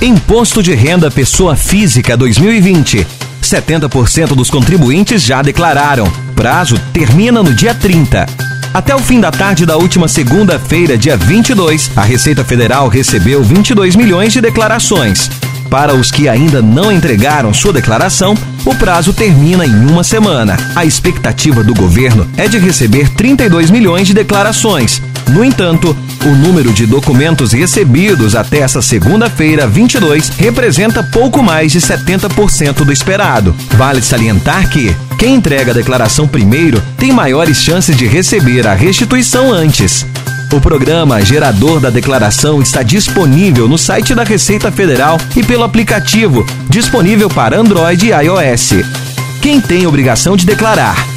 Imposto 0.00 0.62
de 0.62 0.72
Renda 0.74 1.10
Pessoa 1.10 1.56
Física 1.56 2.16
2020. 2.16 3.04
70% 3.42 4.28
dos 4.28 4.48
contribuintes 4.48 5.20
já 5.20 5.42
declararam. 5.42 6.08
Prazo 6.36 6.78
termina 6.92 7.42
no 7.42 7.52
dia 7.52 7.74
30. 7.74 8.24
Até 8.72 8.94
o 8.94 9.00
fim 9.00 9.18
da 9.18 9.32
tarde 9.32 9.66
da 9.66 9.76
última 9.76 10.06
segunda-feira, 10.06 10.96
dia 10.96 11.16
22, 11.16 11.90
a 11.96 12.04
Receita 12.04 12.44
Federal 12.44 12.86
recebeu 12.86 13.42
22 13.42 13.96
milhões 13.96 14.32
de 14.32 14.40
declarações. 14.40 15.28
Para 15.68 15.94
os 15.94 16.12
que 16.12 16.28
ainda 16.28 16.62
não 16.62 16.92
entregaram 16.92 17.52
sua 17.52 17.72
declaração, 17.72 18.36
o 18.64 18.74
prazo 18.76 19.12
termina 19.12 19.66
em 19.66 19.90
uma 19.90 20.04
semana. 20.04 20.56
A 20.76 20.84
expectativa 20.84 21.64
do 21.64 21.74
governo 21.74 22.30
é 22.36 22.46
de 22.46 22.56
receber 22.56 23.08
32 23.10 23.68
milhões 23.68 24.06
de 24.06 24.14
declarações. 24.14 25.02
No 25.28 25.44
entanto, 25.44 25.96
o 26.24 26.28
número 26.30 26.72
de 26.72 26.86
documentos 26.86 27.52
recebidos 27.52 28.34
até 28.34 28.58
essa 28.58 28.80
segunda-feira, 28.82 29.66
22, 29.66 30.30
representa 30.30 31.02
pouco 31.02 31.42
mais 31.42 31.72
de 31.72 31.80
70% 31.80 32.84
do 32.84 32.92
esperado. 32.92 33.54
Vale 33.72 34.02
salientar 34.02 34.68
que 34.68 34.94
quem 35.18 35.34
entrega 35.34 35.70
a 35.70 35.74
declaração 35.74 36.26
primeiro 36.26 36.82
tem 36.96 37.12
maiores 37.12 37.58
chances 37.58 37.96
de 37.96 38.06
receber 38.06 38.66
a 38.66 38.74
restituição 38.74 39.52
antes. 39.52 40.06
O 40.52 40.60
programa 40.60 41.22
Gerador 41.22 41.78
da 41.78 41.90
Declaração 41.90 42.62
está 42.62 42.82
disponível 42.82 43.68
no 43.68 43.76
site 43.76 44.14
da 44.14 44.24
Receita 44.24 44.72
Federal 44.72 45.18
e 45.36 45.42
pelo 45.42 45.62
aplicativo, 45.62 46.46
disponível 46.70 47.28
para 47.28 47.58
Android 47.58 48.06
e 48.06 48.10
iOS. 48.10 48.70
Quem 49.42 49.60
tem 49.60 49.86
obrigação 49.86 50.36
de 50.36 50.46
declarar? 50.46 51.07